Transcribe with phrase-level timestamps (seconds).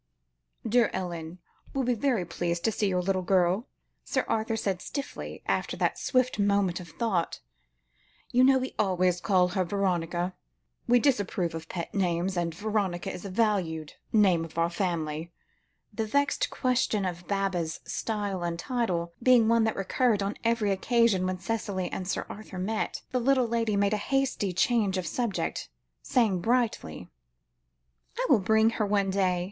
[0.67, 1.37] "Dear Ellen
[1.75, 3.67] will be very pleased to see your little girl,"
[4.03, 7.39] Sir Arthur said stiffly, after that swift moment of thought.
[8.31, 10.33] "You know we always call her Veronica.
[10.87, 15.31] We disapprove of pet names, and Veronica is a valued name in our family."
[15.93, 21.27] The vexed question of Baba's style and title, being one that recurred on every occasion
[21.27, 25.69] when Cicely and Sir Arthur met, the little lady made a hasty change of subject,
[26.01, 27.11] saying brightly:
[28.17, 29.39] "I will bring her one day.